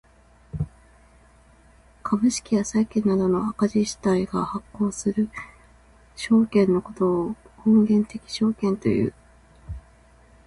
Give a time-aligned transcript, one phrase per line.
[2.01, 5.29] 株式や債券などの赤字主体が発行する
[6.15, 9.13] 証券のことを本源的証券という。